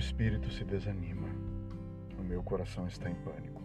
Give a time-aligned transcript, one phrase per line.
[0.00, 1.28] espírito se desanima,
[2.18, 3.62] o meu coração está em pânico.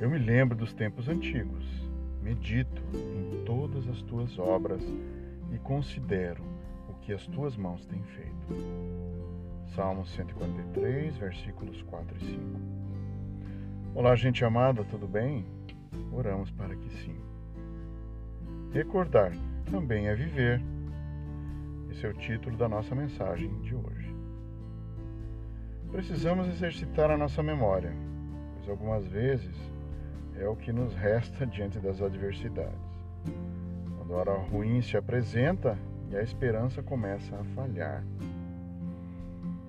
[0.00, 1.64] Eu me lembro dos tempos antigos,
[2.22, 4.82] medito em todas as tuas obras
[5.52, 6.42] e considero
[6.88, 8.34] o que as tuas mãos têm feito.
[9.74, 12.60] Salmo 143, versículos 4 e 5.
[13.94, 15.44] Olá, gente amada, tudo bem?
[16.12, 17.16] Oramos para que sim.
[18.72, 19.32] Recordar
[19.70, 20.62] também é viver.
[21.90, 24.13] Esse é o título da nossa mensagem de hoje.
[25.94, 27.92] Precisamos exercitar a nossa memória,
[28.56, 29.54] pois algumas vezes
[30.36, 32.74] é o que nos resta diante das adversidades.
[33.96, 35.78] Quando a hora ruim se apresenta
[36.10, 38.04] e a esperança começa a falhar.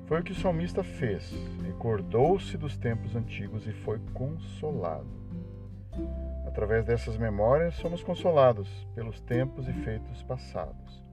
[0.07, 1.31] Foi o que o salmista fez,
[1.63, 5.05] recordou-se dos tempos antigos e foi consolado.
[6.47, 11.05] Através dessas memórias, somos consolados pelos tempos e feitos passados.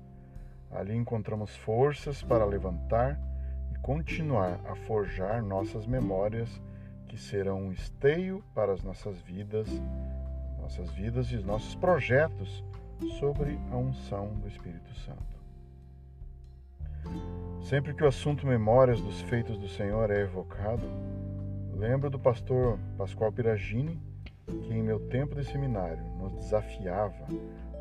[0.71, 3.21] Ali encontramos forças para levantar
[3.83, 6.49] continuar a forjar nossas memórias
[7.09, 9.69] que serão um esteio para as nossas vidas,
[10.61, 12.65] nossas vidas e os nossos projetos
[13.19, 15.33] sobre a unção do Espírito Santo.
[17.63, 20.87] Sempre que o assunto memórias dos feitos do Senhor é evocado,
[21.75, 24.01] lembro do pastor Pascoal Piragini,
[24.47, 27.27] que em meu tempo de seminário nos desafiava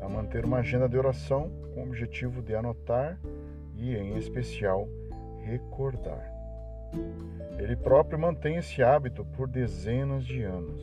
[0.00, 3.18] a manter uma agenda de oração com o objetivo de anotar
[3.76, 4.88] e, em especial,
[5.44, 6.32] recordar.
[7.58, 10.82] Ele próprio mantém esse hábito por dezenas de anos.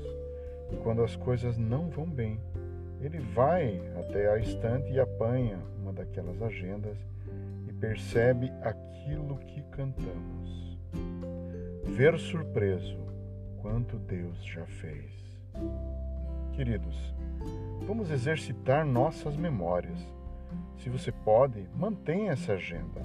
[0.71, 2.39] E quando as coisas não vão bem,
[3.01, 6.97] ele vai até a estante e apanha uma daquelas agendas
[7.67, 10.77] e percebe aquilo que cantamos.
[11.83, 12.97] Ver surpreso
[13.61, 15.11] quanto Deus já fez.
[16.53, 16.95] Queridos,
[17.85, 19.99] vamos exercitar nossas memórias.
[20.77, 23.01] Se você pode, mantenha essa agenda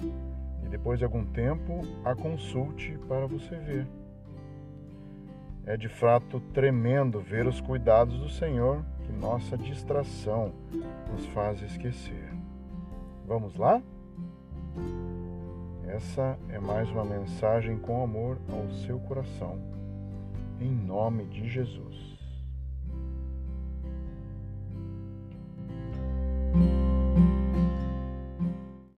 [0.63, 3.87] e depois de algum tempo a consulte para você ver.
[5.65, 10.53] É de fato tremendo ver os cuidados do Senhor que nossa distração
[11.11, 12.33] nos faz esquecer.
[13.25, 13.81] Vamos lá?
[15.87, 19.59] Essa é mais uma mensagem com amor ao seu coração,
[20.59, 22.14] em nome de Jesus.